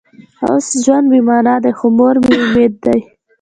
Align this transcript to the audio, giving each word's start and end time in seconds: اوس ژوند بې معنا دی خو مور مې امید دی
اوس 0.49 0.67
ژوند 0.83 1.05
بې 1.11 1.19
معنا 1.27 1.55
دی 1.63 1.71
خو 1.77 1.87
مور 1.97 2.15
مې 2.25 2.35
امید 2.43 2.73
دی 2.83 2.99